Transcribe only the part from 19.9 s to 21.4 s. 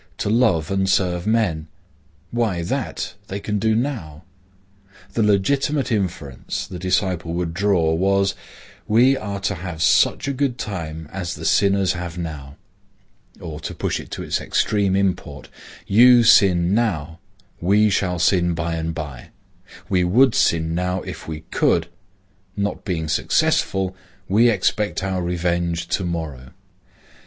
would sin now, if